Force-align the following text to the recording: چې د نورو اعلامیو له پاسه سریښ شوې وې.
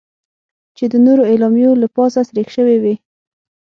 چې 0.77 0.85
د 0.91 0.95
نورو 1.05 1.23
اعلامیو 1.31 1.79
له 1.81 1.87
پاسه 1.95 2.19
سریښ 2.29 2.47
شوې 2.55 2.77
وې. 2.83 2.95